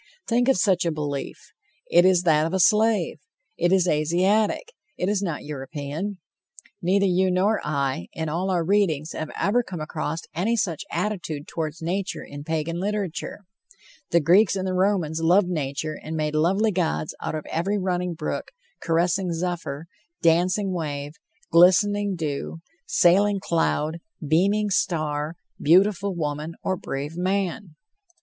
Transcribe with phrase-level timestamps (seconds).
[0.27, 1.37] Think of such a belief!
[1.91, 3.19] It is that of a slave.
[3.55, 6.17] It is Asiatic; it is not European.
[6.81, 11.47] Neither you nor I, in all our readings, have ever come across any such attitude
[11.47, 13.41] toward nature in Pagan literature.
[14.09, 17.45] The Greeks and the Romans loved nature and made lovely gods out of.
[17.51, 18.47] every running brook,
[18.81, 19.85] caressing zephyr,
[20.23, 21.13] dancing wave,
[21.51, 27.75] glistening dew, sailing cloud, beaming star, beautiful woman, or brave man.